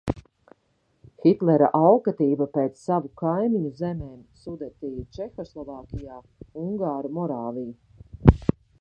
Hitlera 1.25 1.67
alkatība 1.79 2.47
pēc 2.55 2.79
savu 2.87 3.11
kaimiņu 3.23 3.73
zemēm, 3.83 4.17
Sudetiju 4.47 5.07
Čehoslovākijā, 5.19 6.19
ungāru 6.67 7.17
Morāviju. 7.21 8.45